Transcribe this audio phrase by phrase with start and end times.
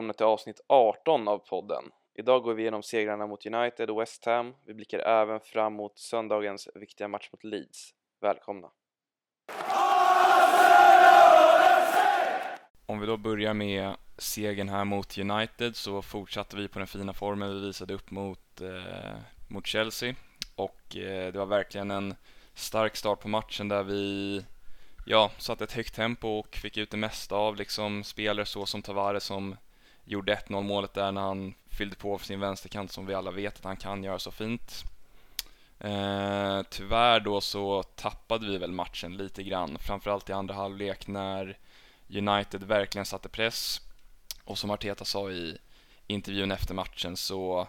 [0.00, 1.84] välkomna till avsnitt 18 av podden.
[2.14, 4.54] Idag går vi igenom segrarna mot United och West Ham.
[4.66, 7.94] Vi blickar även fram mot söndagens viktiga match mot Leeds.
[8.20, 8.70] Välkomna!
[12.86, 17.12] Om vi då börjar med segern här mot United så fortsatte vi på den fina
[17.12, 19.16] formen vi visade upp mot, eh,
[19.48, 20.14] mot Chelsea
[20.54, 22.14] och eh, det var verkligen en
[22.54, 24.44] stark start på matchen där vi
[25.06, 28.82] ja, satte ett högt tempo och fick ut det mesta av liksom spelare så som
[28.82, 29.56] Tavares som
[30.04, 33.56] gjorde 1-0 målet där när han fyllde på för sin vänsterkant som vi alla vet
[33.56, 34.84] att han kan göra så fint.
[35.78, 41.58] Eh, tyvärr då så tappade vi väl matchen lite grann, framförallt i andra halvlek när
[42.08, 43.80] United verkligen satte press
[44.44, 45.58] och som Arteta sa i
[46.06, 47.68] intervjun efter matchen så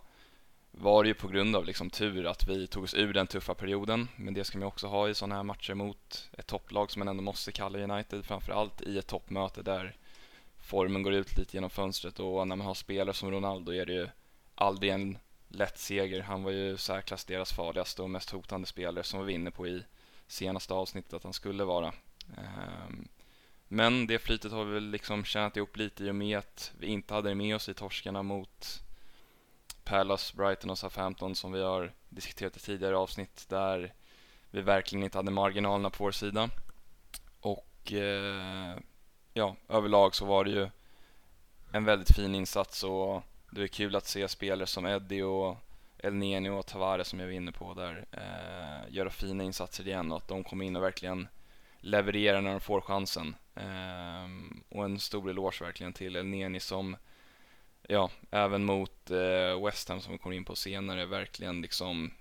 [0.71, 3.53] var det ju på grund av liksom tur att vi tog oss ur den tuffa
[3.53, 4.07] perioden.
[4.15, 7.07] Men det ska man också ha i sådana här matcher mot ett topplag som man
[7.07, 9.95] ändå måste kalla United, framförallt i ett toppmöte där
[10.71, 13.93] formen går ut lite genom fönstret och när man har spelare som Ronaldo är det
[13.93, 14.07] ju
[14.55, 16.21] aldrig en lätt seger.
[16.21, 19.67] Han var ju särklass deras farligaste och mest hotande spelare som vi var inne på
[19.67, 19.83] i
[20.27, 21.93] senaste avsnittet att han skulle vara.
[22.37, 23.07] Ehm,
[23.67, 26.87] men det flytet har vi väl liksom tjänat ihop lite i och med att vi
[26.87, 28.83] inte hade det med oss i torskarna mot
[29.83, 33.93] Palace, Brighton och Southampton som vi har diskuterat i tidigare avsnitt där
[34.51, 36.49] vi verkligen inte hade marginalerna på vår sida.
[37.39, 38.77] Och eh,
[39.33, 40.69] ja, överlag så var det ju
[41.71, 45.57] en väldigt fin insats och det är kul att se spelare som Eddie och
[45.97, 50.11] El Neni och Tavares som jag var inne på där eh, göra fina insatser igen
[50.11, 51.27] och att de kommer in och verkligen
[51.79, 53.35] levererar när de får chansen.
[53.55, 54.25] Eh,
[54.69, 56.95] och en stor eloge verkligen till El Neni som
[57.87, 62.11] ja, även mot eh, West Ham som vi kommer in på senare verkligen liksom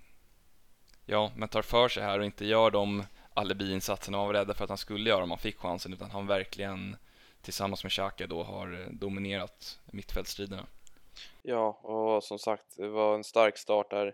[1.06, 4.70] ja, men tar för sig här och inte gör de alibi-insatserna var rädda för att
[4.70, 6.96] han skulle göra om han fick chansen utan han verkligen
[7.42, 10.66] tillsammans med Xhaka då har eh, dominerat mittfältstriderna.
[11.42, 14.06] Ja, och som sagt, det var en stark start där,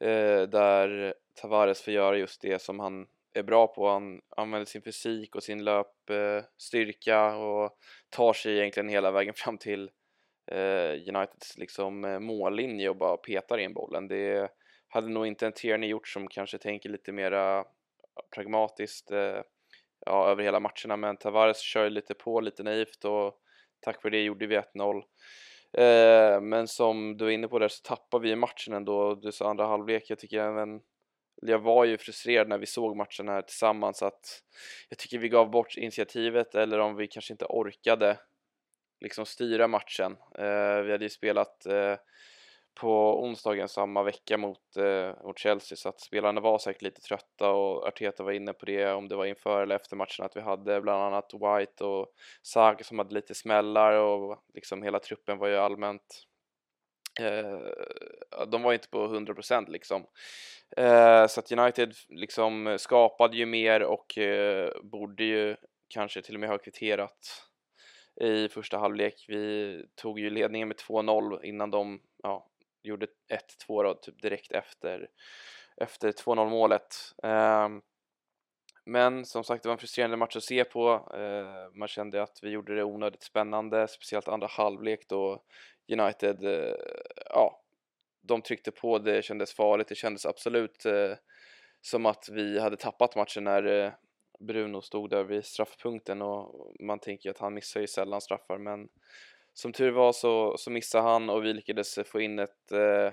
[0.00, 3.88] eh, där Tavares får göra just det som han är bra på.
[3.88, 7.78] Han använder sin fysik och sin löpstyrka eh, och
[8.08, 9.90] tar sig egentligen hela vägen fram till
[10.50, 14.08] eh, Uniteds liksom eh, mållinje och bara petar in bollen.
[14.08, 14.50] Det
[14.88, 17.64] hade nog inte en Tierney gjort som kanske tänker lite mera
[18.34, 19.40] pragmatiskt eh,
[20.06, 23.34] ja, över hela matcherna men Tavares kör lite på lite naivt och
[23.80, 25.02] tack för det gjorde vi 1-0.
[25.72, 29.50] Eh, men som du är inne på där så tappar vi matchen ändå, du sa
[29.50, 30.80] andra halvlek, jag tycker även
[31.42, 34.42] jag var ju frustrerad när vi såg matchen här tillsammans att
[34.88, 38.18] jag tycker vi gav bort initiativet eller om vi kanske inte orkade
[39.00, 40.16] liksom styra matchen.
[40.38, 41.96] Eh, vi hade ju spelat eh,
[42.80, 47.50] på onsdagen samma vecka mot, eh, mot Chelsea så att spelarna var säkert lite trötta
[47.50, 50.40] och Arteta var inne på det om det var inför eller efter matchen att vi
[50.40, 52.06] hade bland annat White och
[52.42, 56.26] Sag som hade lite smällar och liksom hela truppen var ju allmänt
[57.20, 60.06] eh, de var inte på 100% liksom.
[60.76, 65.56] Eh, så att United liksom skapade ju mer och eh, borde ju
[65.88, 67.46] kanske till och med ha kvitterat
[68.20, 69.24] i första halvlek.
[69.28, 72.46] Vi tog ju ledningen med 2-0 innan de ja,
[72.88, 73.06] gjorde
[73.68, 75.08] 1-2 då, typ direkt efter,
[75.76, 76.96] efter 2-0 målet.
[77.22, 77.82] Ehm,
[78.84, 80.88] men som sagt, det var en frustrerande match att se på.
[81.14, 85.42] Ehm, man kände att vi gjorde det onödigt spännande, speciellt andra halvlek då
[85.92, 86.74] United, eh,
[87.30, 87.62] ja,
[88.22, 91.12] de tryckte på, det kändes farligt, det kändes absolut eh,
[91.80, 93.92] som att vi hade tappat matchen när eh,
[94.40, 98.88] Bruno stod där vid straffpunkten och man tänker att han missar ju sällan straffar men
[99.56, 103.12] som tur var så, så missade han och vi lyckades eh, få in ett, eh,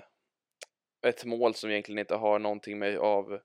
[1.06, 3.40] ett mål som egentligen inte har någonting med av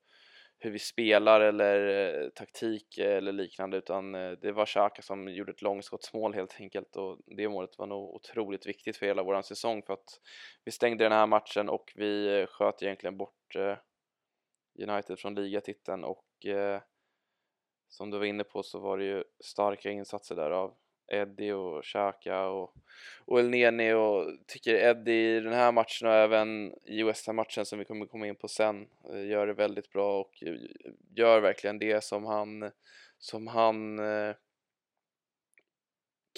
[0.58, 5.28] hur vi spelar eller eh, taktik eh, eller liknande utan eh, det var Xhaka som
[5.28, 9.44] gjorde ett långskottsmål helt enkelt och det målet var nog otroligt viktigt för hela våran
[9.44, 10.20] säsong för att
[10.66, 13.56] vi stängde den här matchen och vi eh, sköt egentligen bort
[14.88, 16.26] United från ligatiteln och
[17.88, 20.76] som du var inne på så var det ju starka insatser där av
[21.12, 22.74] Eddie och Xhaka och,
[23.26, 27.80] och Elneni och tycker Eddie i den här matchen och även i West Ham-matchen som
[27.80, 30.56] vi kommer komma in på sen eh, gör det väldigt bra och eh,
[31.16, 32.72] gör verkligen det som han
[33.18, 34.36] som han eh,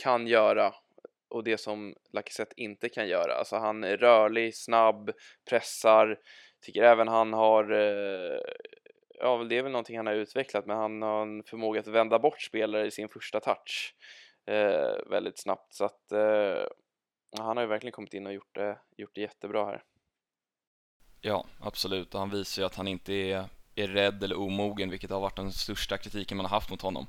[0.01, 0.74] kan göra
[1.29, 3.33] och det som Lacazette inte kan göra.
[3.33, 5.12] Alltså han är rörlig, snabb,
[5.50, 6.19] pressar,
[6.62, 7.63] tycker även han har
[9.21, 12.19] ja, det är väl någonting han har utvecklat, men han har en förmåga att vända
[12.19, 13.95] bort spelare i sin första touch
[14.45, 15.73] eh, väldigt snabbt.
[15.73, 16.63] Så att eh,
[17.38, 19.83] han har ju verkligen kommit in och gjort det, gjort det jättebra här.
[21.21, 22.13] Ja, absolut.
[22.13, 23.45] Och han visar ju att han inte är,
[23.75, 27.07] är rädd eller omogen, vilket har varit den största kritiken man har haft mot honom.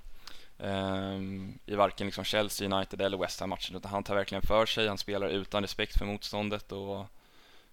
[0.58, 4.88] um, i varken liksom Chelsea, United eller West Ham-matchen utan han tar verkligen för sig,
[4.88, 7.06] han spelar utan respekt för motståndet och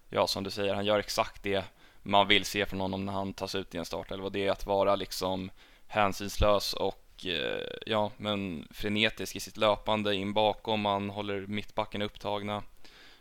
[0.08, 1.64] ja, som du säger, han gör exakt det
[2.02, 4.46] man vill se från honom när han tas ut i en start eller vad det
[4.46, 5.50] är att vara liksom
[5.86, 12.62] hänsynslös och Eh, ja, men frenetisk i sitt löpande in bakom, han håller mittbacken upptagna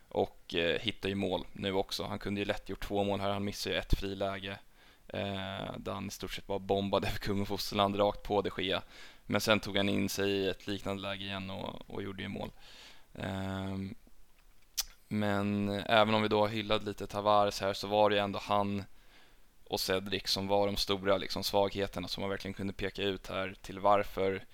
[0.10, 2.04] och eh, hittar ju mål nu också.
[2.04, 4.60] Han kunde ju lätt gjort två mål här, han missade ju ett friläge
[5.08, 8.64] eh, där han i stort sett bara bombade över kung och fosterland rakt på de
[8.64, 8.82] Gea.
[9.26, 12.30] Men sen tog han in sig i ett liknande läge igen och, och gjorde ju
[12.30, 12.52] mål.
[13.16, 13.96] Ehm, eh,
[15.08, 18.84] men även om vi då hyllade lite Tavares här så var det ju ändå han
[19.70, 23.56] och Cedric som var de stora liksom, svagheterna som man verkligen kunde peka ut här
[23.62, 24.46] till varför,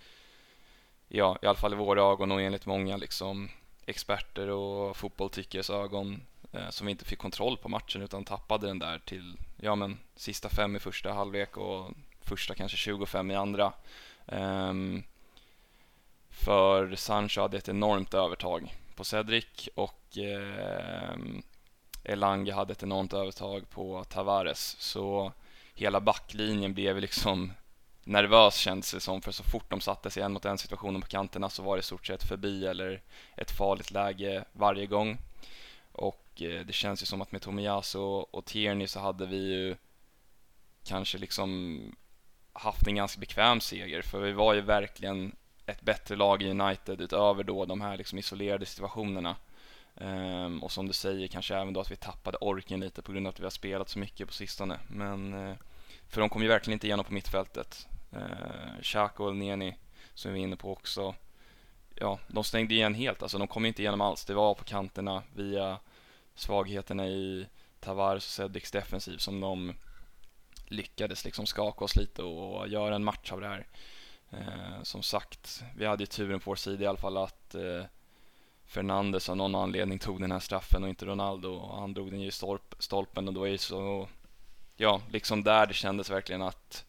[1.08, 3.50] ja, i alla fall i våra ögon och enligt många liksom,
[3.86, 6.22] experter och fotbolltyckares ögon
[6.52, 9.98] eh, som vi inte fick kontroll på matchen utan tappade den där till, ja men,
[10.16, 11.92] sista fem i första halvlek och
[12.22, 13.74] första kanske 25 i andra.
[14.26, 15.04] Um,
[16.30, 21.16] för Sancho hade ett enormt övertag på Cedric och eh,
[22.06, 24.76] Elanga hade ett enormt övertag på Tavares.
[24.80, 25.32] Så
[25.74, 27.54] hela backlinjen blev liksom
[28.04, 31.08] nervös kändes det som, för så fort de satte sig en mot en situationen på
[31.08, 33.02] kanterna så var det i stort sett förbi eller
[33.38, 35.18] ett farligt läge varje gång.
[35.92, 39.76] Och eh, det känns ju som att med Tomiyasu och Tierney så hade vi ju
[40.84, 41.80] kanske liksom
[42.54, 45.36] haft en ganska bekväm seger, för vi var ju verkligen
[45.66, 49.36] ett bättre lag i United utöver då de här liksom isolerade situationerna.
[49.98, 53.28] Um, och som du säger kanske även då att vi tappade orken lite på grund
[53.28, 54.80] av att vi har spelat så mycket på sistone.
[54.88, 55.56] Men uh,
[56.08, 57.88] för de kom ju verkligen inte igenom på mittfältet.
[58.14, 59.76] Uh, Xhaka och Neni
[60.14, 61.16] som vi är inne på också.
[61.96, 64.26] Ja, de stängde igen helt, alltså de kom inte igenom alls.
[64.26, 65.80] Det var på kanterna via
[66.36, 67.48] svagheterna i
[67.80, 69.74] Tavares och Cedrics defensiv som de
[70.68, 73.68] lyckades liksom skaka oss lite och göra en match av det här.
[74.32, 77.84] Eh, som sagt, vi hade ju turen på vår sida i alla fall att eh,
[78.68, 82.22] Fernandes av någon anledning tog den här straffen och inte Ronaldo och han drog den
[82.22, 82.32] ju i
[82.80, 84.08] stolpen och då är ju så,
[84.78, 86.86] ja, liksom där det kändes verkligen att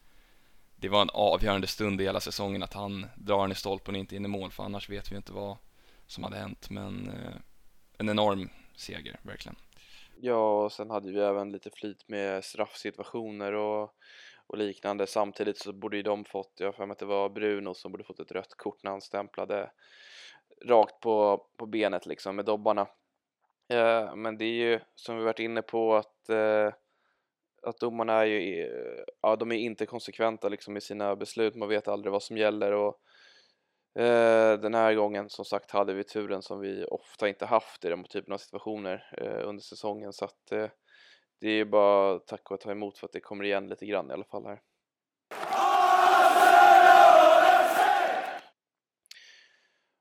[0.76, 3.98] det var en avgörande stund i hela säsongen att han drar den i stolpen och
[3.98, 5.56] inte in i mål för annars vet vi inte vad
[6.06, 7.34] som hade hänt men eh,
[7.98, 9.56] en enorm seger verkligen.
[10.20, 13.94] Ja, och sen hade vi även lite flyt med straffsituationer och
[14.46, 15.06] och liknande.
[15.06, 17.92] Samtidigt så borde ju de fått, jag har för mig att det var Bruno som
[17.92, 19.70] borde fått ett rött kort när han stämplade
[20.64, 22.88] rakt på, på benet liksom med dobbarna.
[23.68, 26.72] Eh, men det är ju som vi varit inne på att, eh,
[27.62, 28.68] att domarna är ju,
[29.22, 32.72] ja de är inte konsekventa liksom i sina beslut, man vet aldrig vad som gäller
[32.72, 33.00] och
[34.02, 37.88] eh, den här gången som sagt hade vi turen som vi ofta inte haft i
[37.88, 40.68] den typen av situationer eh, under säsongen så att eh,
[41.40, 44.10] det är ju bara tack och ta emot för att det kommer igen lite grann
[44.10, 44.60] i alla fall här.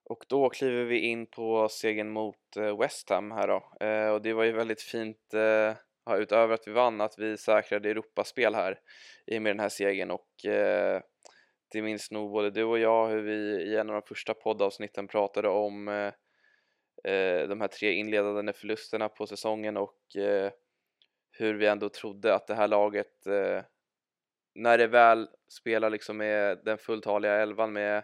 [0.09, 3.85] Och då kliver vi in på segern mot eh, West Ham här då.
[3.85, 7.89] Eh, och det var ju väldigt fint, eh, utöver att vi vann, att vi säkrade
[7.89, 8.79] Europaspel här
[9.25, 11.01] i och med den här segern och eh,
[11.71, 15.07] det minns nog både du och jag hur vi i en av de första poddavsnitten
[15.07, 19.97] pratade om eh, de här tre inledande förlusterna på säsongen och
[21.31, 23.11] hur vi ändå trodde att det här laget,
[24.55, 28.03] när det väl spelar liksom med den fulltaliga elvan med,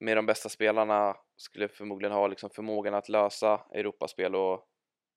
[0.00, 4.66] med de bästa spelarna, skulle förmodligen ha liksom förmågan att lösa Europaspel och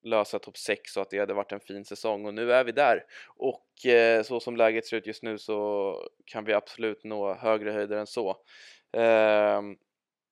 [0.02, 2.72] lösa topp 6 och att det hade varit en fin säsong och nu är vi
[2.72, 3.04] där
[3.36, 7.70] och eh, så som läget ser ut just nu så kan vi absolut nå högre
[7.70, 8.30] höjder än så.
[8.96, 9.62] Eh,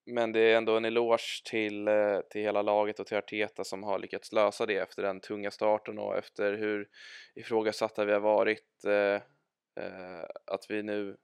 [0.07, 3.83] men det är ändå en eloge till, eh, till hela laget och till Arteta som
[3.83, 6.89] har lyckats lösa det efter den tunga starten och efter hur
[7.35, 8.85] ifrågasatta vi har varit.
[8.87, 9.23] Eh,
[9.85, 11.17] eh, att vi nu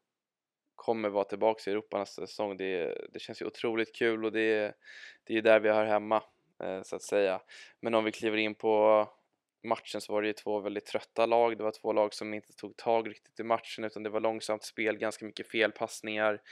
[0.78, 4.75] kommer vara tillbaka i Europa nästa säsong, det, det känns ju otroligt kul och det,
[5.25, 6.23] det är ju där vi hör hemma
[6.62, 7.40] eh, så att säga.
[7.80, 9.06] Men om vi kliver in på
[9.64, 11.58] matchen så var det ju två väldigt trötta lag.
[11.58, 14.64] Det var två lag som inte tog tag riktigt i matchen utan det var långsamt
[14.64, 16.42] spel, ganska mycket felpassningar.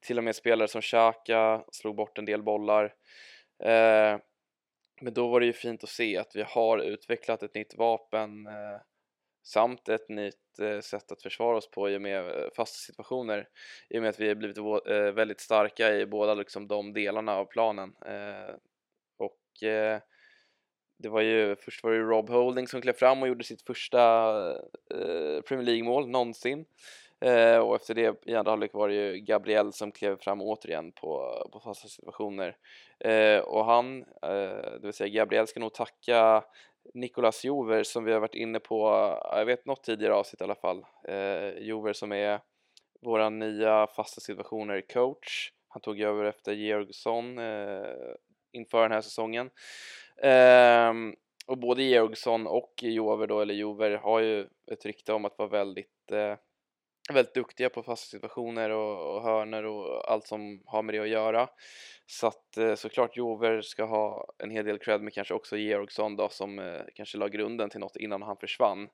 [0.00, 2.84] Till och med spelare som Xhaka slog bort en del bollar.
[3.62, 4.18] Eh,
[5.00, 8.46] men då var det ju fint att se att vi har utvecklat ett nytt vapen
[8.46, 8.80] eh,
[9.46, 13.48] samt ett nytt eh, sätt att försvara oss på i och med eh, fasta situationer
[13.88, 17.36] i och med att vi har blivit eh, väldigt starka i båda liksom, de delarna
[17.36, 17.94] av planen.
[19.18, 19.40] Och
[20.98, 24.58] det var ju, först var det Rob Holding som klev fram och gjorde sitt första
[25.48, 26.64] Premier League-mål någonsin.
[27.62, 31.48] Och efter det i andra halvlek var det ju Gabriel som klev fram återigen på,
[31.52, 32.56] på fasta situationer.
[32.98, 36.44] Eh, och han, eh, det vill säga Gabriel, ska nog tacka
[36.94, 38.88] Nicolas Jover som vi har varit inne på,
[39.32, 40.84] jag vet något tidigare avsnitt i alla fall.
[41.08, 42.40] Eh, Jover som är
[43.02, 48.14] vår nya fasta situationer coach Han tog över efter Georgsson eh,
[48.52, 49.50] inför den här säsongen.
[50.22, 50.92] Eh,
[51.46, 55.48] och både Georgsson och Jover då, eller Jover, har ju ett rykte om att vara
[55.48, 56.34] väldigt eh,
[57.14, 61.08] väldigt duktiga på fasta situationer och, och hörner och allt som har med det att
[61.08, 61.48] göra.
[62.06, 66.16] Så att eh, såklart Jover ska ha en hel del cred men kanske också Georgsson
[66.16, 68.88] då som eh, kanske la grunden till något innan han försvann.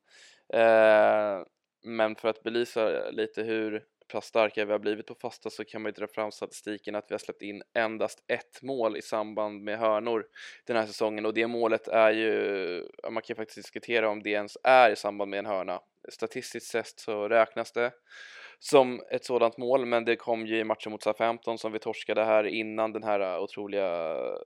[0.53, 1.43] Eh,
[1.85, 5.83] men för att belysa lite hur pass starka vi har blivit på fasta så kan
[5.83, 9.63] man ju dra fram statistiken att vi har släppt in endast ett mål i samband
[9.63, 10.27] med hörnor
[10.67, 14.59] den här säsongen och det målet är ju, man kan faktiskt diskutera om det ens
[14.63, 15.81] är i samband med en hörna.
[16.09, 17.93] Statistiskt sett så räknas det
[18.59, 22.25] som ett sådant mål men det kom ju i matchen mot SA-15 som vi torskade
[22.25, 24.37] här innan den här äh, otroliga äh,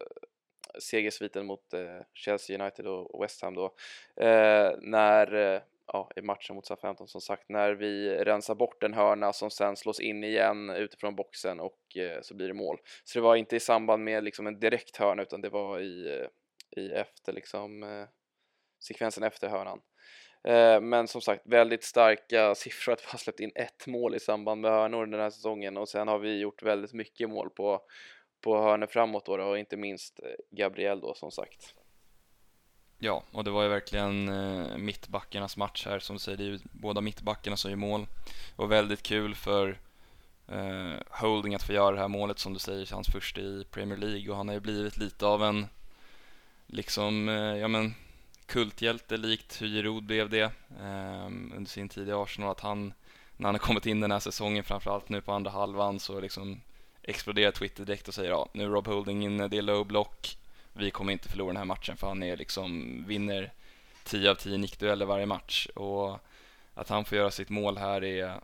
[0.78, 1.80] segersviten mot äh,
[2.14, 3.74] Chelsea United och West Ham då
[4.80, 5.62] när
[5.92, 9.76] ja, i matchen mot SA-15 som sagt när vi rensar bort en hörna som sen
[9.76, 12.78] slås in igen utifrån boxen och eh, så blir det mål.
[13.04, 16.20] Så det var inte i samband med liksom en direkt hörna utan det var i,
[16.20, 18.06] eh, i efter liksom eh,
[18.80, 19.80] sekvensen efter hörnan.
[20.44, 24.20] Eh, men som sagt väldigt starka siffror att vi har släppt in ett mål i
[24.20, 27.80] samband med hörnor den här säsongen och sen har vi gjort väldigt mycket mål på,
[28.40, 31.74] på hörnor framåt då, då och inte minst eh, Gabriel då som sagt.
[32.98, 36.48] Ja, och det var ju verkligen eh, mittbackarnas match här som du säger, det är
[36.48, 38.06] ju båda mittbackarna som gör mål.
[38.56, 39.78] Och väldigt kul för
[40.48, 43.98] eh, Holding att få göra det här målet som du säger, hans första i Premier
[43.98, 44.30] League.
[44.30, 45.66] Och han har ju blivit lite av en
[46.66, 47.94] liksom, eh, ja men
[48.46, 50.50] kulthjälte likt hur Giroud blev det
[50.80, 52.50] eh, under sin tid i Arsenal.
[52.50, 52.92] Att han
[53.36, 56.60] när han har kommit in den här säsongen framförallt nu på andra halvan så liksom
[57.02, 60.38] exploderar Twitter direkt och säger ja nu är Rob Holding inne, det är low block
[60.76, 63.52] vi kommer inte förlora den här matchen för han är liksom, vinner
[64.04, 66.18] 10 av 10 nickdueller varje match och
[66.74, 68.40] att han får göra sitt mål här är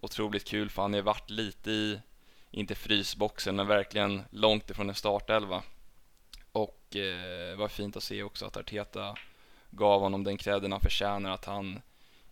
[0.00, 2.00] otroligt kul för han har varit lite i,
[2.50, 5.62] inte frysboxen, men verkligen långt ifrån en startelva.
[6.52, 9.16] Och eh, det var fint att se också att Arteta
[9.70, 11.82] gav honom den credden han förtjänar, att han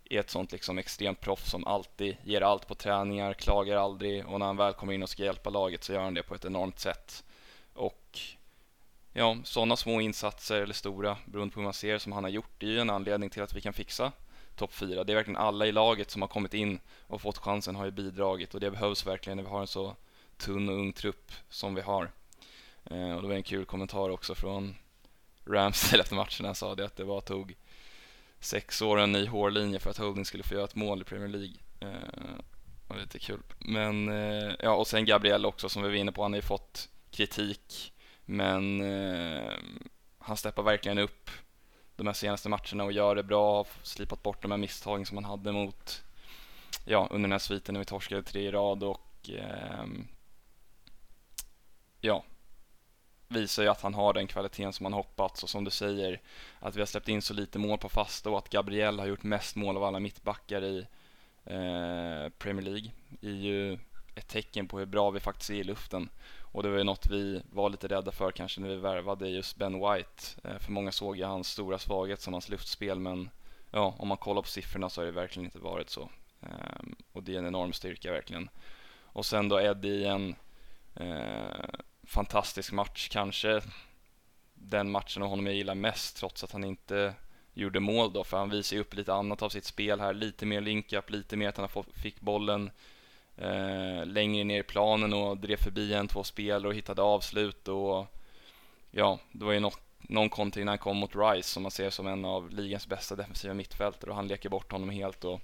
[0.09, 4.39] är ett sånt liksom extremt proffs som alltid ger allt på träningar, klagar aldrig och
[4.39, 6.45] när han väl kommer in och ska hjälpa laget så gör han det på ett
[6.45, 7.23] enormt sätt.
[7.73, 8.19] Och
[9.17, 12.51] ja, sådana små insatser eller stora, beroende på hur man ser som han har gjort,
[12.57, 14.11] det är ju en anledning till att vi kan fixa
[14.55, 15.03] topp 4.
[15.03, 17.91] Det är verkligen alla i laget som har kommit in och fått chansen har ju
[17.91, 19.95] bidragit och det behövs verkligen när vi har en så
[20.37, 22.11] tunn och ung trupp som vi har.
[22.85, 24.75] Eh, och det var en kul kommentar också från
[25.45, 26.45] Ramsdale efter matchen.
[26.45, 27.55] Han sa det att det var tog
[28.39, 31.29] sex år en ny hårlinje för att Holding skulle få göra ett mål i Premier
[31.29, 31.55] League.
[31.79, 31.87] Eh,
[32.87, 33.41] det var lite kul.
[33.59, 36.21] Men eh, ja, och sen Gabriel också som vi var inne på.
[36.21, 37.93] Han har ju fått kritik
[38.25, 39.53] men eh,
[40.17, 41.29] han steppar verkligen upp
[41.95, 45.25] de här senaste matcherna och gör det bra, slipat bort de här misstagen som han
[45.25, 46.03] hade mot,
[46.85, 49.85] ja, under den här sviten när vi torskade tre i rad och eh,
[52.01, 52.23] ja,
[53.27, 56.21] visar ju att han har den kvaliteten som man hoppats och som du säger
[56.59, 59.23] att vi har släppt in så lite mål på fasta och att Gabriel har gjort
[59.23, 60.87] mest mål av alla mittbackar i
[61.43, 62.91] eh, Premier League.
[63.21, 63.79] Är ju
[64.15, 66.09] ett tecken på hur bra vi faktiskt är i luften
[66.55, 69.55] och det var ju något vi var lite rädda för kanske när vi värvade just
[69.55, 70.23] Ben White.
[70.43, 73.29] Eh, för många såg ju hans stora svaghet som hans luftspel men
[73.71, 76.09] ja, om man kollar på siffrorna så har det verkligen inte varit så.
[76.41, 78.49] Ehm, och det är en enorm styrka verkligen.
[79.03, 80.35] Och sen då Eddie i en
[80.95, 81.69] eh,
[82.03, 83.61] fantastisk match, kanske
[84.53, 87.13] den matchen av honom jag gillar mest trots att han inte
[87.53, 90.45] gjorde mål då för han visar ju upp lite annat av sitt spel här, lite
[90.45, 92.71] mer link-up, lite mer att han fick bollen
[93.37, 98.05] eh, längre ner i planen och drev förbi en, två spelare och hittade avslut och
[98.91, 101.89] ja, det var ju något, någon kontring när han kom mot Rice som man ser
[101.89, 105.41] som en av ligans bästa defensiva mittfältare och han leker bort honom helt och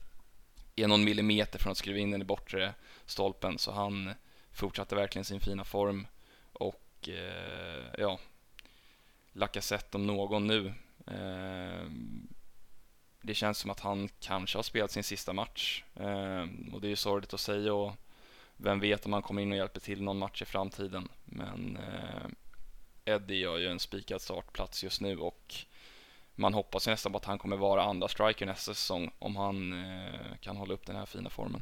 [0.76, 2.74] är någon millimeter från att skruva in den i bortre
[3.06, 3.58] stolpen.
[3.58, 4.14] Så han
[4.52, 6.08] fortsatte verkligen sin fina form
[6.54, 8.20] och eh, ja,
[9.34, 10.74] Lacazette om någon nu.
[11.08, 11.88] Eh,
[13.22, 16.90] det känns som att han kanske har spelat sin sista match eh, och det är
[16.90, 17.92] ju sorgligt att säga och
[18.58, 21.10] vem vet om han kommer in och hjälper till någon match i framtiden.
[21.26, 25.56] Men eh, Eddie gör ju en spikad startplats just nu och
[26.36, 29.74] man hoppas ju nästan på att han kommer vara andra striker nästa säsong om han
[29.74, 31.62] eh, kan hålla upp den här fina formen.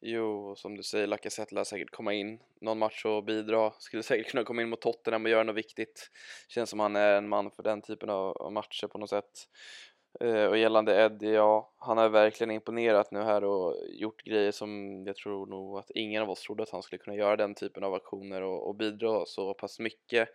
[0.00, 3.72] Jo, som du säger, Lacazette lär säkert komma in någon match och bidra.
[3.78, 6.10] Skulle säkert kunna komma in mot Tottenham och göra något viktigt.
[6.48, 9.48] Känns som han är en man för den typen av matcher på något sätt.
[10.20, 15.02] Eh, och gällande Eddie, ja, han har verkligen imponerat nu här och gjort grejer som
[15.06, 17.84] jag tror nog att ingen av oss trodde att han skulle kunna göra den typen
[17.84, 20.28] av aktioner och, och bidra så pass mycket.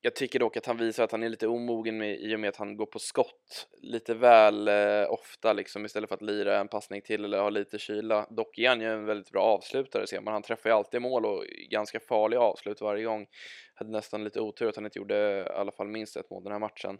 [0.00, 2.48] jag tycker dock att han visar att han är lite omogen med, i och med
[2.48, 6.68] att han går på skott lite väl eh, ofta liksom istället för att lira en
[6.68, 8.26] passning till eller ha lite kyla.
[8.30, 10.32] Dock är han ju en väldigt bra avslutare ser man.
[10.32, 13.26] Han träffar ju alltid mål och ganska farliga avslut varje gång.
[13.74, 16.52] Hade nästan lite otur att han inte gjorde i alla fall minst ett mål den
[16.52, 16.98] här matchen.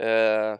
[0.00, 0.58] Eh,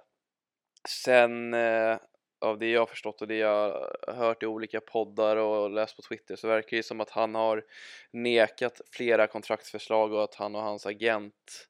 [0.88, 1.98] sen eh,
[2.40, 5.96] av det jag har förstått och det jag har hört i olika poddar och läst
[5.96, 7.64] på Twitter så verkar det som att han har
[8.10, 11.66] nekat flera kontraktsförslag och att han och hans agent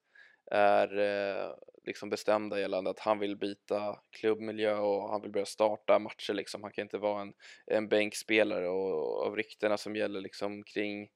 [0.50, 1.50] är eh,
[1.84, 6.62] liksom bestämda gällande att han vill byta klubbmiljö och han vill börja starta matcher liksom.
[6.62, 7.32] Han kan inte vara en,
[7.66, 11.08] en bänkspelare och av ryktena som gäller liksom kring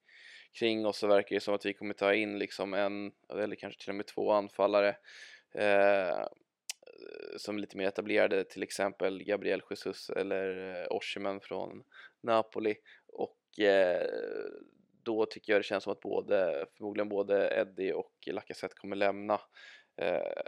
[0.59, 3.81] kring oss så verkar det som att vi kommer ta in liksom en eller kanske
[3.81, 4.97] till och med två anfallare
[5.55, 6.27] eh,
[7.37, 11.85] som lite mer etablerade, till exempel Gabriel Jesus eller Oshimen Oshiman från
[12.23, 14.07] Napoli och eh,
[15.05, 19.41] då tycker jag det känns som att både, förmodligen både Eddie och Lacazette kommer lämna
[20.01, 20.43] eh,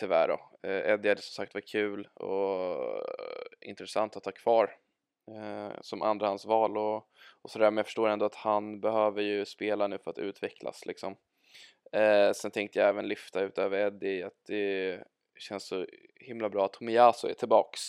[0.00, 0.68] tyvärr då.
[0.68, 3.02] Eh, Eddie hade som sagt var kul och
[3.60, 4.76] intressant att ha kvar
[5.30, 6.96] eh, som andrahandsval och,
[7.42, 10.86] och sådär men jag förstår ändå att han behöver ju spela nu för att utvecklas
[10.86, 11.16] liksom.
[11.92, 15.04] Eh, sen tänkte jag även lyfta utöver Eddie att det
[15.38, 15.86] känns så
[16.20, 16.64] himla bra.
[16.64, 17.80] Att Tomiyasu är tillbaks.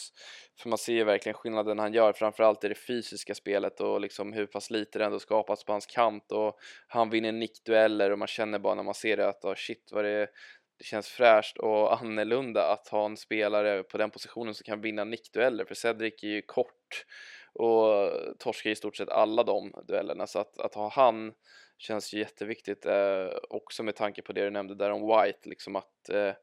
[0.60, 4.34] För man ser ju verkligen skillnaden han gör, framförallt i det fysiska spelet och liksom
[4.34, 6.32] hur pass lite det ändå skapats på hans kant.
[6.32, 9.90] Och han vinner nickdueller och man känner bara när man ser det att oh, shit
[9.92, 10.30] vad det,
[10.78, 11.58] det känns fräscht.
[11.58, 16.24] Och annorlunda att ha en spelare på den positionen som kan vinna nickdueller för Cedric
[16.24, 17.06] är ju kort
[17.54, 20.28] och torskar i stort sett alla de duellerna.
[20.28, 21.34] Så att, att ha han
[21.78, 25.76] känns ju jätteviktigt eh, också med tanke på det du nämnde där om White liksom
[25.76, 26.34] att eh,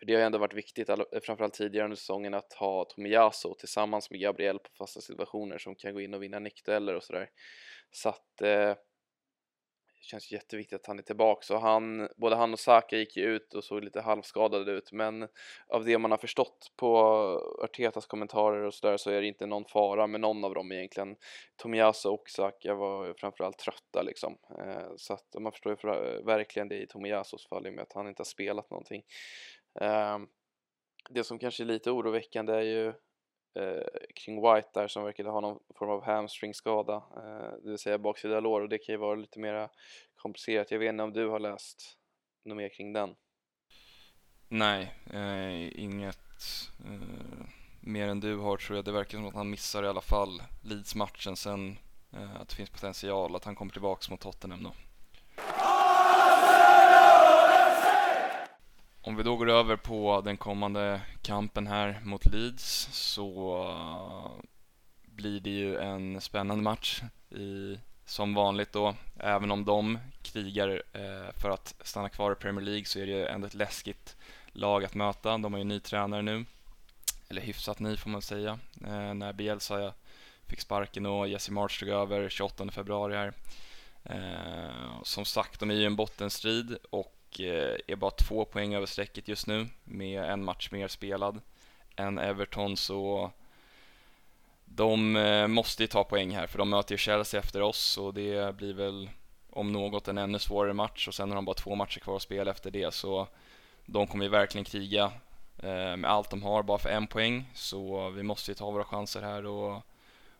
[0.00, 3.54] för det har ju ändå varit viktigt, eh, framförallt tidigare under säsongen, att ha Tomiyasu
[3.58, 7.30] tillsammans med Gabriel på fasta situationer som kan gå in och vinna nickdueller och sådär.
[7.90, 8.74] Så att eh,
[10.00, 11.42] det känns jätteviktigt att han är tillbaka.
[11.42, 15.28] Så han, både han och Saka gick ju ut och såg lite halvskadade ut, men
[15.68, 16.96] av det man har förstått på
[17.64, 21.16] Artetas kommentarer och sådär så är det inte någon fara med någon av dem egentligen.
[21.56, 26.82] Tomiyasu och Saka var framförallt trötta liksom, eh, så att man förstår ju verkligen det
[26.82, 29.02] i Tomiyasus fall i och med att han inte har spelat någonting.
[29.74, 30.28] Ehm,
[31.10, 32.88] det som kanske är lite oroväckande är ju
[33.54, 37.98] eh, kring White där som verkade ha någon form av hamstringskada, eh, det vill säga
[37.98, 39.68] baksida lår och det kan ju vara lite mer
[40.16, 40.70] komplicerat.
[40.70, 41.98] Jag vet inte om du har läst
[42.44, 43.14] något mer kring den?
[44.48, 47.46] Nej, eh, inget eh,
[47.80, 48.84] mer än du har tror jag.
[48.84, 51.78] Det verkar som att han missar i alla fall Leeds-matchen sen
[52.12, 54.72] eh, att det finns potential att han kommer tillbaks mot Tottenham då.
[59.10, 64.44] Om vi då går över på den kommande kampen här mot Leeds så eh,
[65.02, 68.94] blir det ju en spännande match i, som vanligt då.
[69.18, 73.12] Även om de krigar eh, för att stanna kvar i Premier League så är det
[73.12, 74.16] ju ändå ett läskigt
[74.52, 75.38] lag att möta.
[75.38, 76.44] De har ju ny tränare nu,
[77.28, 79.92] eller hyfsat ny får man säga, eh, när Bielsa
[80.46, 83.32] fick sparken och Jesse March tog över 28 februari här.
[84.04, 88.74] Eh, som sagt, de är ju en bottenstrid och och eh, är bara två poäng
[88.74, 91.40] över strecket just nu med en match mer spelad
[91.96, 93.30] än Everton så
[94.64, 98.14] de eh, måste ju ta poäng här för de möter ju Chelsea efter oss och
[98.14, 99.10] det blir väl
[99.50, 102.22] om något en ännu svårare match och sen har de bara två matcher kvar att
[102.22, 103.28] spela efter det så
[103.86, 105.12] de kommer ju verkligen kriga
[105.58, 108.84] eh, med allt de har bara för en poäng så vi måste ju ta våra
[108.84, 109.82] chanser här och,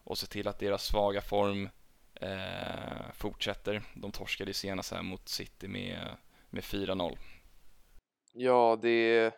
[0.05, 1.69] och se till att deras svaga form
[2.15, 3.83] eh, fortsätter.
[3.95, 6.09] De torskade ju senast här mot City med
[6.51, 7.17] med 4-0.
[8.33, 9.33] Ja, det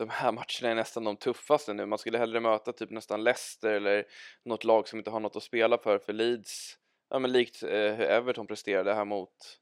[0.00, 1.86] de här matcherna är nästan de tuffaste nu.
[1.86, 4.04] Man skulle hellre möta typ nästan Leicester eller
[4.44, 5.98] något lag som inte har något att spela för.
[5.98, 6.78] För Leeds,
[7.10, 9.58] ja men likt eh, hur Everton presterade här mot,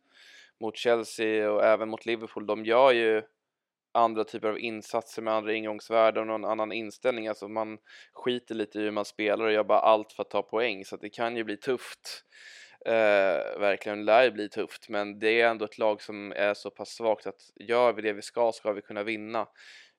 [0.61, 3.23] mot Chelsea och även mot Liverpool, de gör ju
[3.93, 7.29] andra typer av insatser med andra ingångsvärden och någon annan inställning.
[7.29, 7.79] Alltså man
[8.13, 10.95] skiter lite i hur man spelar och gör bara allt för att ta poäng så
[10.95, 12.25] att det kan ju bli tufft.
[12.89, 16.71] Eh, verkligen lär ju bli tufft, men det är ändå ett lag som är så
[16.71, 19.47] pass svagt att gör vi det vi ska ska vi kunna vinna.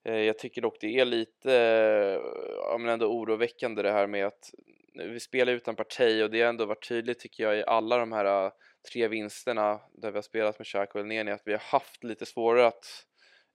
[0.05, 1.51] Eh, jag tycker dock det är lite,
[2.57, 4.51] ja men ändå oroväckande det här med att
[4.93, 8.11] vi spelar utan parti och det har ändå varit tydligt tycker jag i alla de
[8.11, 8.51] här eh,
[8.91, 12.25] tre vinsterna där vi har spelat med Xhaka och Elneny att vi har haft lite
[12.25, 13.05] svårare att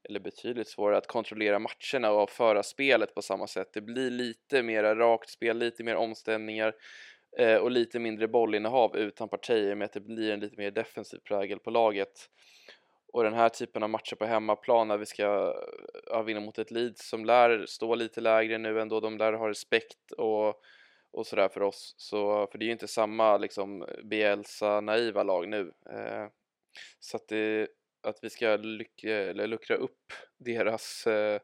[0.08, 3.68] eller betydligt svårare att kontrollera matcherna och föra spelet på samma sätt.
[3.72, 6.74] Det blir lite mer rakt spel, lite mer omställningar
[7.38, 10.70] eh, och lite mindre bollinnehav utan partier med att typ det blir en lite mer
[10.70, 12.30] defensiv prägel på laget.
[13.12, 15.54] Och den här typen av matcher på hemmaplan när vi ska
[16.06, 19.48] ja, vinna mot ett Leeds som lär stå lite lägre nu ändå, de lär ha
[19.48, 20.60] respekt och,
[21.10, 21.94] och sådär för oss.
[21.96, 25.72] Så, för det är ju inte samma liksom Bielsa naiva lag nu.
[25.90, 26.26] Eh,
[27.00, 27.68] så att det,
[28.02, 31.40] att vi ska lyck, eller luckra upp deras, eh,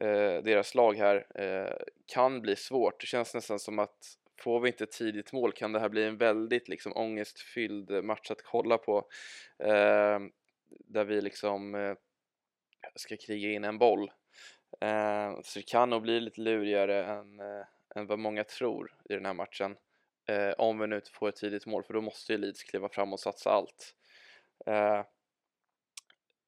[0.00, 3.00] eh, deras lag här eh, kan bli svårt.
[3.00, 6.16] Det känns nästan som att får vi inte tidigt mål kan det här bli en
[6.16, 9.08] väldigt liksom ångestfylld match att kolla på.
[9.58, 10.18] Eh,
[10.68, 11.94] där vi liksom eh,
[12.94, 14.10] ska kriga in en boll.
[14.80, 17.66] Eh, så det kan nog bli lite lurigare än, eh,
[17.96, 19.76] än vad många tror i den här matchen.
[20.26, 22.88] Eh, om vi nu inte får ett tidigt mål, för då måste ju Leeds kliva
[22.88, 23.94] fram och satsa allt.
[24.66, 25.04] Eh,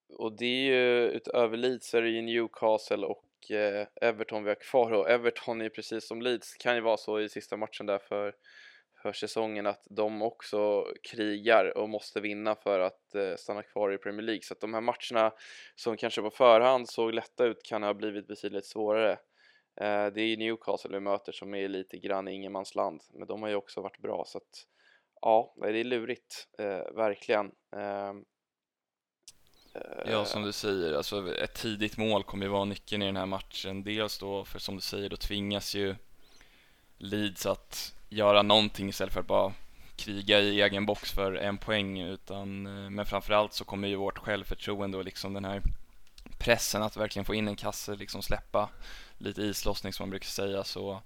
[0.09, 4.51] och det är ju utöver Leeds så är det ju Newcastle och eh, Everton vi
[4.51, 7.87] har kvar och Everton är precis som Leeds, kan ju vara så i sista matchen
[7.87, 8.35] där för,
[9.03, 13.99] för säsongen att de också krigar och måste vinna för att eh, stanna kvar i
[13.99, 15.33] Premier League så att de här matcherna
[15.75, 19.13] som kanske på förhand såg lätta ut kan ha blivit betydligt svårare.
[19.81, 23.43] Eh, det är ju Newcastle vi möter som är lite grann i ingenmansland men de
[23.43, 24.67] har ju också varit bra så att
[25.21, 27.53] ja, det är lurigt, eh, verkligen.
[27.77, 28.25] Ehm,
[30.07, 33.27] Ja, som du säger, alltså ett tidigt mål kommer ju vara nyckeln i den här
[33.27, 33.83] matchen.
[33.83, 35.97] Dels då, för som du säger, då tvingas ju
[36.99, 39.53] Leeds att göra någonting istället för att bara
[39.97, 42.01] kriga i egen box för en poäng.
[42.01, 45.63] Utan, eh, men framförallt så kommer ju vårt självförtroende och liksom den här
[46.39, 48.69] pressen att verkligen få in en kasse, liksom släppa
[49.19, 50.65] lite islossning som man brukar säga.
[50.65, 51.03] Så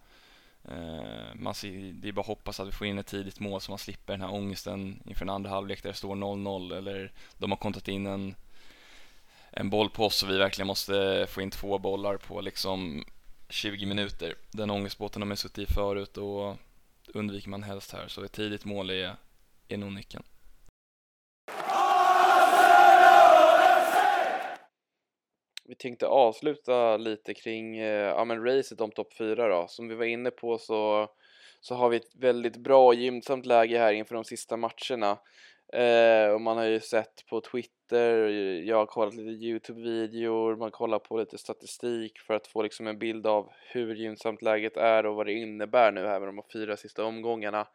[0.65, 3.61] eh, man ser, det är bara att hoppas att vi får in ett tidigt mål
[3.61, 7.13] så man slipper den här ångesten inför en andra halvlek där det står 0-0 eller
[7.39, 8.35] de har kontat in en
[9.53, 13.05] en boll på oss och vi verkligen måste få in två bollar på liksom
[13.49, 14.35] 20 minuter.
[14.51, 16.57] Den ångestbåten har man suttit i förut och
[17.15, 18.09] undviker man helst här.
[18.09, 19.17] Så ett tidigt mål är,
[19.69, 20.25] är nog nyckeln.
[25.65, 29.67] Vi tänkte avsluta lite kring eh, ja, men racet om topp 4 då.
[29.69, 31.09] Som vi var inne på så,
[31.61, 35.19] så har vi ett väldigt bra och gynnsamt läge här inför de sista matcherna.
[35.73, 38.29] Eh, och man har ju sett på Twitter,
[38.65, 42.99] jag har kollat lite Youtube-videor, man kollar på lite statistik för att få liksom en
[42.99, 46.77] bild av hur gynnsamt läget är och vad det innebär nu här med de fyra
[46.77, 47.67] sista omgångarna.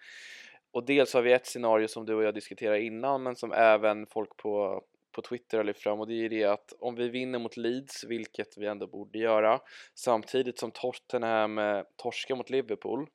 [0.71, 4.07] Och dels har vi ett scenario som du och jag diskuterade innan men som även
[4.07, 7.09] folk på, på Twitter har lyft fram och det är ju det att om vi
[7.09, 9.59] vinner mot Leeds, vilket vi ändå borde göra,
[9.93, 13.07] samtidigt som Tottenham eh, torskar mot Liverpool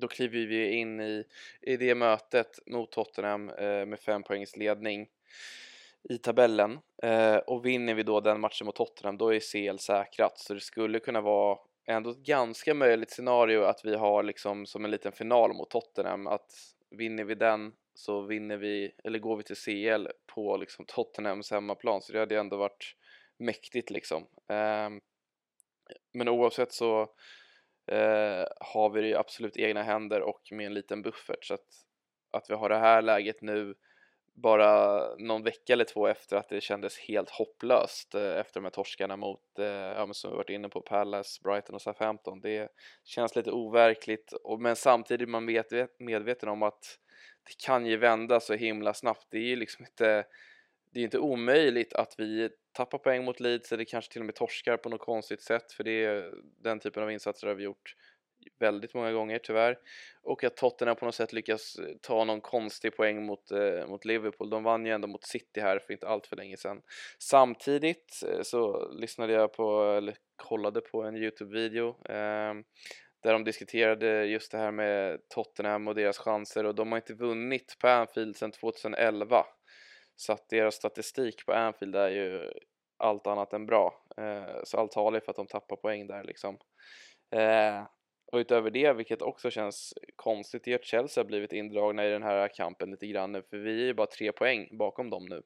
[0.00, 1.24] då kliver vi in i,
[1.60, 5.08] i det mötet mot Tottenham eh, med fem poängs ledning
[6.02, 6.78] i tabellen.
[7.02, 10.38] Eh, och vinner vi då den matchen mot Tottenham då är CL säkrat.
[10.38, 14.84] Så det skulle kunna vara ändå ett ganska möjligt scenario att vi har liksom som
[14.84, 16.26] en liten final mot Tottenham.
[16.26, 16.52] Att
[16.90, 22.02] vinner vi den så vinner vi eller går vi till CL på liksom Tottenhams hemmaplan.
[22.02, 22.96] Så det hade ändå varit
[23.36, 24.22] mäktigt liksom.
[24.48, 24.90] Eh,
[26.12, 27.08] men oavsett så
[27.88, 31.66] eh, har vi det i absolut egna händer och med en liten buffert så att,
[32.30, 33.74] att vi har det här läget nu
[34.42, 38.70] bara någon vecka eller två efter att det kändes helt hopplöst eh, efter de här
[38.70, 42.40] torskarna mot, eh, ja, som vi varit inne på, Palace, Brighton och Southampton.
[42.40, 42.68] Det
[43.04, 45.44] känns lite overkligt, och, men samtidigt är man
[45.98, 46.98] medveten om att
[47.46, 49.26] det kan ju vända så himla snabbt.
[49.30, 50.24] Det är ju liksom inte,
[50.92, 54.34] det är inte omöjligt att vi tappar poäng mot Leeds eller kanske till och med
[54.34, 57.94] torskar på något konstigt sätt för det är den typen av insatser har vi gjort
[58.58, 59.78] väldigt många gånger tyvärr
[60.22, 64.04] och att Tottenham på något sätt lyckas eh, ta någon konstig poäng mot, eh, mot
[64.04, 64.50] Liverpool.
[64.50, 66.82] De vann ju ändå mot City här för inte allt för länge sedan.
[67.18, 72.54] Samtidigt eh, så lyssnade jag på, eller kollade på en Youtube-video eh,
[73.22, 77.14] där de diskuterade just det här med Tottenham och deras chanser och de har inte
[77.14, 79.44] vunnit på Anfield sedan 2011
[80.20, 82.50] så att deras statistik på Anfield är ju
[82.96, 84.04] allt annat än bra.
[84.16, 86.58] Eh, så allt talar för att de tappar poäng där liksom.
[87.30, 87.82] Eh,
[88.32, 92.22] och utöver det, vilket också känns konstigt, är att Chelsea har blivit indragna i den
[92.22, 95.42] här kampen lite grann, nu, för vi är ju bara tre poäng bakom dem nu.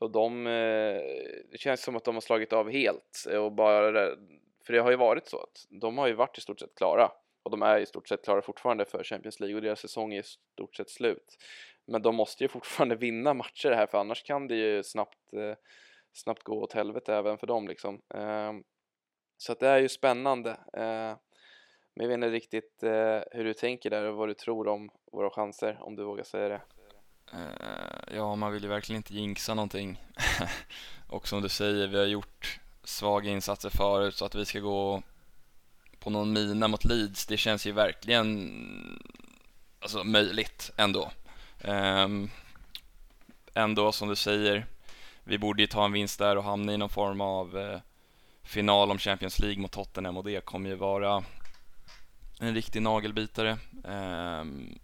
[0.00, 1.00] Och de, eh,
[1.50, 3.92] det känns som att de har slagit av helt och bara,
[4.66, 7.12] för det har ju varit så att de har ju varit i stort sett klara
[7.42, 10.20] och de är i stort sett klara fortfarande för Champions League och deras säsong är
[10.20, 11.36] i stort sett slut.
[11.86, 15.56] Men de måste ju fortfarande vinna matcher här för annars kan det ju snabbt, eh,
[16.12, 18.00] snabbt gå åt helvete även för dem liksom.
[18.14, 18.52] Eh,
[19.36, 20.50] så att det är ju spännande.
[20.72, 21.16] Eh,
[21.96, 24.90] men jag vet inte riktigt eh, hur du tänker där och vad du tror om
[25.12, 26.60] våra chanser, om du vågar säga det.
[27.32, 30.00] Eh, ja, man vill ju verkligen inte jinxa någonting.
[31.08, 35.02] och som du säger, vi har gjort svaga insatser förut så att vi ska gå
[35.98, 38.52] på någon mina mot Leeds, det känns ju verkligen
[39.80, 41.10] alltså, möjligt ändå.
[41.64, 42.30] Um,
[43.54, 44.66] ändå som du säger,
[45.24, 47.78] vi borde ju ta en vinst där och hamna i någon form av uh,
[48.42, 51.24] final om Champions League mot Tottenham och det kommer ju vara
[52.40, 54.78] en riktig nagelbitare um,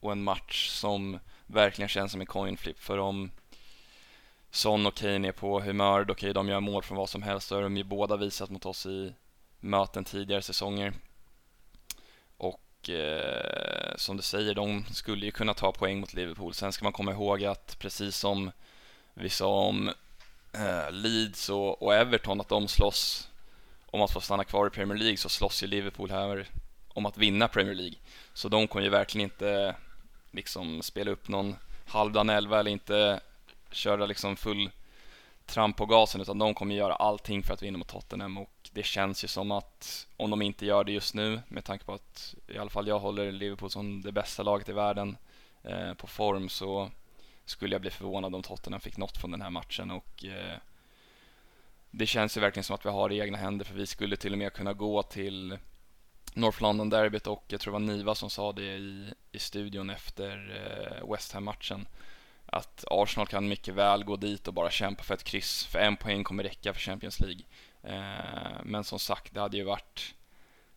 [0.00, 3.30] och en match som verkligen känns som en coin flip för om
[4.50, 7.22] Son och Kane är på humör, då kan ju de göra mål från vad som
[7.22, 7.48] helst.
[7.48, 9.14] Det har de ju båda visat mot oss i
[9.60, 10.92] möten tidigare säsonger.
[12.86, 16.54] Och eh, som du säger, de skulle ju kunna ta poäng mot Liverpool.
[16.54, 18.50] Sen ska man komma ihåg att precis som
[19.14, 19.88] vi sa om
[20.52, 23.28] eh, Leeds och, och, Everton, att de slåss
[23.86, 26.48] om att få stanna kvar i Premier League, så slåss ju Liverpool här
[26.88, 27.96] om att vinna Premier League.
[28.34, 29.74] Så de kommer ju verkligen inte
[30.30, 33.20] liksom spela upp någon halvdan elva eller inte
[33.70, 34.70] köra liksom full
[35.46, 38.38] tramp på gasen utan de kommer göra allting för att vinna mot Tottenham.
[38.38, 41.84] Och det känns ju som att om de inte gör det just nu med tanke
[41.84, 45.16] på att i alla fall jag håller Liverpool som det bästa laget i världen
[45.62, 46.90] eh, på form så
[47.44, 49.90] skulle jag bli förvånad om Tottenham fick något från den här matchen.
[49.90, 50.58] Och eh,
[51.90, 54.16] det känns ju verkligen som att vi har det i egna händer för vi skulle
[54.16, 55.58] till och med kunna gå till
[56.34, 57.26] North London derbyt.
[57.26, 60.56] Och jag tror det var Niva som sa det i, i studion efter
[61.00, 61.86] eh, West Ham-matchen
[62.46, 65.96] att Arsenal kan mycket väl gå dit och bara kämpa för ett kryss, för en
[65.96, 67.42] poäng kommer räcka för Champions League.
[67.82, 70.14] Eh, men som sagt, det hade ju varit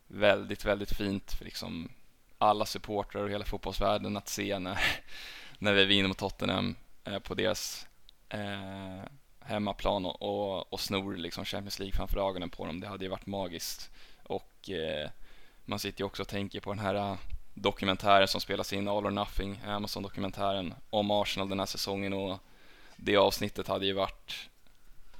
[0.06, 1.88] väldigt, väldigt fint för liksom
[2.38, 4.78] alla supportrar och hela fotbollsvärlden att se när,
[5.58, 7.86] när vi vinner mot Tottenham eh, på deras
[8.28, 9.02] eh,
[9.40, 12.80] hemmaplan och, och, och snor liksom Champions League framför ögonen på dem.
[12.80, 13.90] Det hade ju varit magiskt.
[14.22, 15.10] Och eh,
[15.64, 17.18] man sitter ju också och tänker på den här
[17.62, 22.38] dokumentären som spelas in, All or Nothing, Amazon-dokumentären om Arsenal den här säsongen och
[22.96, 24.50] det avsnittet hade ju varit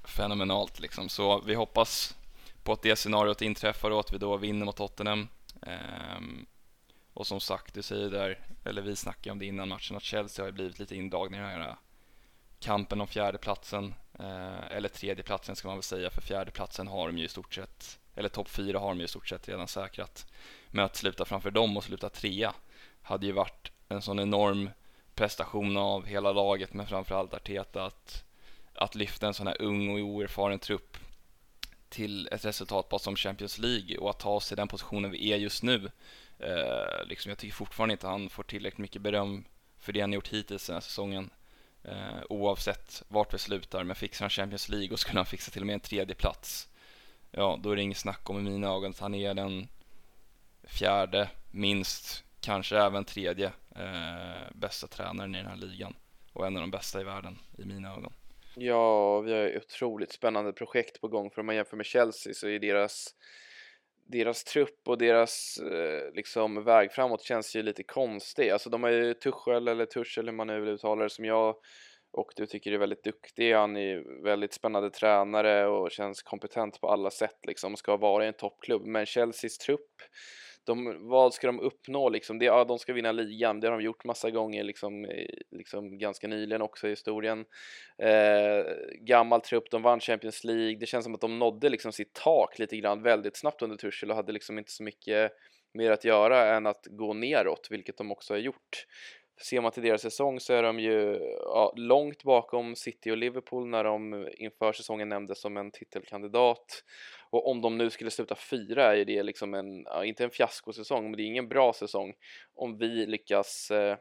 [0.05, 1.09] fenomenalt liksom.
[1.09, 2.17] Så vi hoppas
[2.63, 5.29] på att det scenariot inträffar och att vi då vinner mot Tottenham.
[5.63, 6.47] Ehm,
[7.15, 10.43] och som sagt, du säger där, eller vi snackade om det innan matchen, att Chelsea
[10.43, 11.77] har ju blivit lite indragna i den här
[12.61, 17.25] kampen om fjärdeplatsen, eh, eller tredjeplatsen ska man väl säga, för fjärdeplatsen har de ju
[17.25, 20.27] i stort sett, eller topp fyra har de ju i stort sett redan säkrat.
[20.71, 22.55] Men att sluta framför dem och sluta trea
[23.03, 24.71] hade ju varit en sån enorm
[25.15, 28.25] prestation av hela laget, men framförallt Arteta att,
[28.75, 30.97] att lyfta en sån här ung och oerfaren trupp
[31.89, 35.33] till ett resultat bara som Champions League och att ta oss i den positionen vi
[35.33, 35.91] är just nu.
[36.39, 39.45] Eh, liksom, jag tycker fortfarande inte han får tillräckligt mycket beröm
[39.79, 41.31] för det han gjort hittills den här säsongen.
[41.85, 45.63] Eh, oavsett vart vi slutar, men fixar han Champions League och skulle han fixa till
[45.63, 46.69] och med en tredje plats
[47.31, 49.69] ja, då är det inget snack om i mina ögon att han är den
[50.65, 55.95] fjärde, minst, kanske även tredje eh, bästa tränaren i den här ligan
[56.33, 58.13] och en av de bästa i världen i mina ögon.
[58.57, 62.35] Ja, vi har ett otroligt spännande projekt på gång för om man jämför med Chelsea
[62.35, 63.15] så är deras
[64.07, 68.51] deras trupp och deras eh, liksom väg framåt känns ju lite konstig.
[68.51, 71.57] Alltså de har ju Tuchel eller Tuchel hur man nu vill uttala det som jag
[72.13, 73.55] och du tycker är väldigt duktig.
[73.55, 77.77] Han är väldigt spännande tränare och känns kompetent på alla sätt liksom.
[77.77, 78.87] Ska vara i en toppklubb.
[78.87, 80.03] Men Chelseas trupp
[80.65, 82.39] de, vad ska de uppnå liksom?
[82.39, 85.07] Det, ja, de ska vinna ligan, det har de gjort massa gånger liksom,
[85.51, 87.45] liksom ganska nyligen också i historien.
[87.99, 88.65] Eh,
[89.01, 92.59] gammal trupp, de vann Champions League, det känns som att de nådde liksom sitt tak
[92.59, 95.33] lite grann väldigt snabbt under Tuchel och hade liksom inte så mycket
[95.75, 98.87] mer att göra än att gå neråt, vilket de också har gjort.
[99.43, 103.67] Ser man till deras säsong så är de ju ja, långt bakom City och Liverpool
[103.67, 106.85] när de inför säsongen nämndes som en titelkandidat.
[107.31, 111.05] Och om de nu skulle sluta fyra är det liksom en, ja, inte en fiaskosäsong,
[111.05, 112.15] men det är ingen bra säsong
[112.55, 113.97] om vi lyckas eh,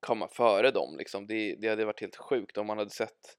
[0.00, 0.96] komma före dem.
[0.98, 1.26] Liksom.
[1.26, 3.36] Det, det hade varit helt sjukt om man hade sett,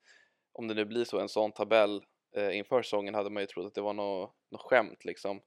[0.54, 2.04] om det nu blir så, en sån tabell
[2.38, 5.42] eh, inför säsongen hade man ju trott att det var något, något skämt liksom.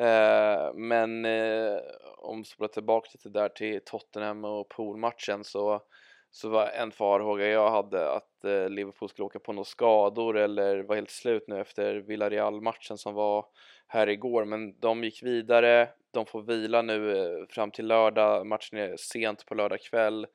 [0.00, 1.78] Eh, men eh,
[2.18, 5.82] om vi spolar tillbaka lite där till Tottenham och poolmatchen så,
[6.30, 10.82] så var en farhåga jag hade att eh, Liverpool skulle åka på några skador eller
[10.82, 13.46] var helt slut nu efter Villarreal-matchen som var
[13.86, 14.44] här igår.
[14.44, 19.46] Men de gick vidare, de får vila nu eh, fram till lördag, matchen är sent
[19.46, 20.26] på lördag kväll.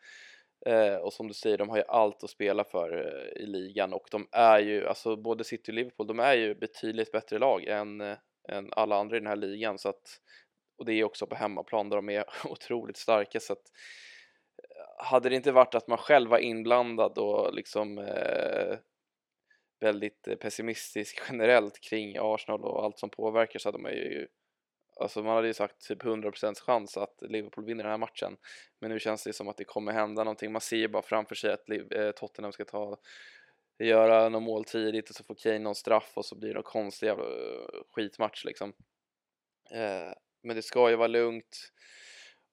[0.65, 3.93] Eh, och som du säger, de har ju allt att spela för eh, i ligan
[3.93, 7.63] och de är ju, alltså både City och Liverpool, de är ju betydligt bättre lag
[7.63, 10.21] än, eh, än alla andra i den här ligan så att
[10.77, 13.71] och det är också på hemmaplan där de är otroligt starka så att
[14.63, 18.77] eh, hade det inte varit att man själv var inblandad och liksom eh,
[19.79, 24.27] väldigt eh, pessimistisk generellt kring Arsenal och allt som påverkar så hade man ju
[24.99, 28.37] Alltså man hade ju sagt typ 100% chans att Liverpool vinner den här matchen.
[28.79, 30.51] Men nu känns det som att det kommer hända någonting.
[30.51, 32.97] Man ser ju bara framför sig att eh, Tottenham ska ta
[33.79, 36.63] göra något mål tidigt och så får Kane någon straff och så blir det någon
[36.63, 38.73] konstig jävla eh, skitmatch liksom.
[39.71, 40.13] Eh,
[40.43, 41.71] men det ska ju vara lugnt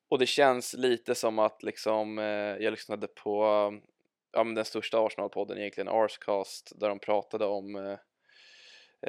[0.08, 3.44] och det känns lite som att liksom eh, jag lyssnade på
[4.32, 7.98] ja, men den största Arsenal-podden egentligen, Arscast, där de pratade om eh,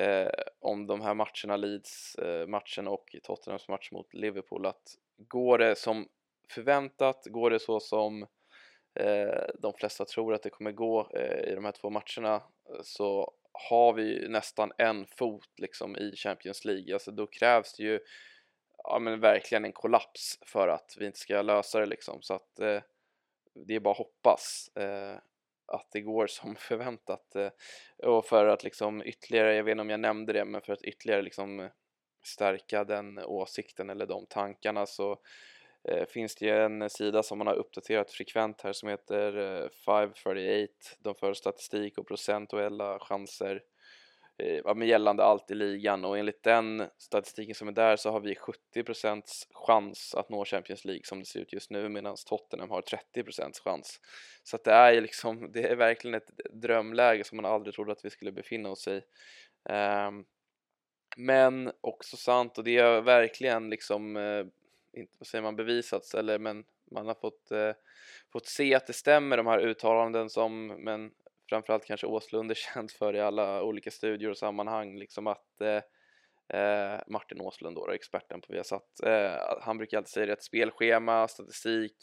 [0.03, 5.57] eh om de här matcherna, Leeds eh, matchen och Tottenhams match mot Liverpool, att går
[5.57, 6.07] det som
[6.49, 8.29] förväntat, går det så som eh,
[8.95, 12.81] Eh, de flesta tror att det kommer gå eh, i de här två matcherna eh,
[12.83, 13.33] så
[13.69, 16.93] har vi ju nästan en fot liksom i Champions League.
[16.93, 17.99] Alltså då krävs det ju
[18.83, 22.21] ja, men verkligen en kollaps för att vi inte ska lösa det liksom.
[22.21, 22.81] Så att eh,
[23.67, 25.15] det är bara att hoppas eh,
[25.67, 27.35] att det går som förväntat.
[27.35, 27.49] Eh,
[27.97, 30.83] och för att liksom ytterligare, jag vet inte om jag nämnde det, men för att
[30.83, 31.69] ytterligare liksom
[32.25, 35.19] stärka den åsikten eller de tankarna så
[35.87, 39.69] Eh, finns det ju en sida som man har uppdaterat frekvent här som heter eh,
[39.85, 40.73] 538.
[40.99, 43.61] De för statistik och procentuella chanser
[44.37, 48.35] eh, gällande allt i ligan och enligt den statistiken som är där så har vi
[48.75, 49.21] 70%
[49.53, 52.81] chans att nå Champions League som det ser ut just nu medan Tottenham har
[53.15, 53.99] 30% chans.
[54.43, 58.05] Så att det är liksom, det är verkligen ett drömläge som man aldrig trodde att
[58.05, 59.01] vi skulle befinna oss i.
[59.69, 60.25] Ehm,
[61.17, 64.45] men också sant och det är verkligen liksom, eh,
[64.95, 67.73] inte vad säger man, bevisats eller men man har fått, eh,
[68.33, 71.11] fått se att det stämmer de här uttalanden som men
[71.49, 75.81] framförallt kanske Åslund är känd för i alla olika studier och sammanhang liksom att eh,
[76.59, 81.97] eh Martin Åslund då, experten på Viasat, eh, han brukar alltid säga att spelschema, statistik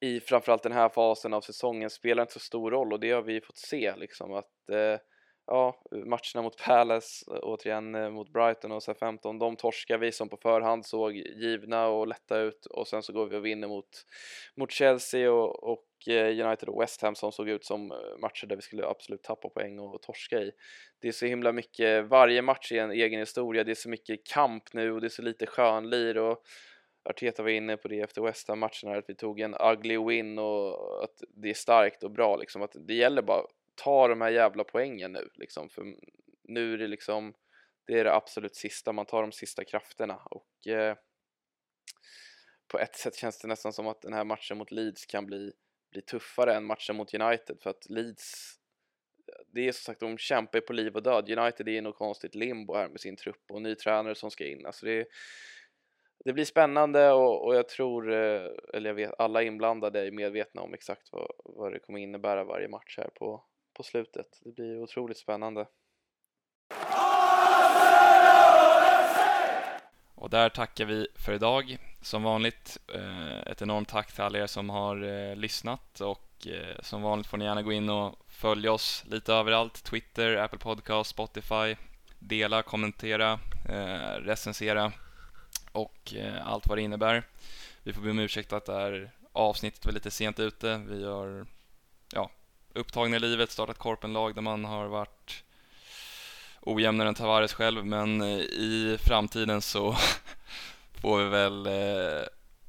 [0.00, 3.22] i framförallt den här fasen av säsongen spelar inte så stor roll och det har
[3.22, 4.98] vi fått se liksom att eh,
[5.46, 10.28] ja, matcherna mot Palace, eh, återigen eh, mot Brighton och S15, de torskar vi som
[10.28, 14.06] på förhand såg givna och lätta ut och sen så går vi och vinner mot,
[14.56, 17.86] mot Chelsea och, och eh, United och West Ham som såg ut som
[18.20, 20.50] matcher där vi skulle absolut tappa poäng och torska i.
[21.00, 24.26] Det är så himla mycket, varje match är en egen historia, det är så mycket
[24.26, 26.42] kamp nu och det är så lite skönlir och
[27.04, 30.38] Arteta var inne på det efter West Ham-matchen här att vi tog en ugly win
[30.38, 33.42] och att det är starkt och bra liksom, att det gäller bara
[33.84, 35.84] ta de här jävla poängen nu liksom, för
[36.42, 37.34] nu är det liksom
[37.86, 40.96] det är det absolut sista, man tar de sista krafterna och eh,
[42.68, 45.52] på ett sätt känns det nästan som att den här matchen mot Leeds kan bli,
[45.92, 48.56] bli tuffare än matchen mot United för att Leeds
[49.52, 51.30] det är som sagt, de kämpar på liv och död.
[51.30, 54.46] United är i något konstigt limbo här med sin trupp och ny tränare som ska
[54.46, 54.66] in.
[54.66, 55.06] Alltså det,
[56.24, 60.62] det blir spännande och, och jag tror, eh, eller jag vet, alla inblandade är medvetna
[60.62, 63.44] om exakt vad, vad det kommer innebära varje match här på,
[63.80, 64.40] på slutet.
[64.44, 65.66] Det blir otroligt spännande.
[70.14, 71.78] Och där tackar vi för idag.
[72.02, 76.76] Som vanligt eh, ett enormt tack till alla er som har eh, lyssnat och eh,
[76.82, 79.84] som vanligt får ni gärna gå in och följa oss lite överallt.
[79.84, 81.76] Twitter, Apple Podcast, Spotify.
[82.18, 83.40] Dela, kommentera,
[84.18, 84.92] recensera
[85.72, 86.14] och
[86.44, 87.22] allt vad det innebär.
[87.82, 90.76] Vi får be om ursäkt att det här avsnittet var lite sent ute.
[90.88, 91.46] Vi har
[92.12, 92.30] ja,
[92.74, 95.44] upptagna i livet, startat korpenlag där man har varit
[96.60, 99.96] ojämnare än Tavares själv, men eh, i framtiden så
[101.02, 102.26] får vi väl eh,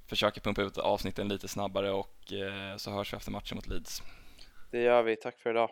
[0.08, 4.02] försöka pumpa ut avsnitten lite snabbare och eh, så hörs vi efter matchen mot Leeds.
[4.72, 5.70] Det gör vi, tack för idag.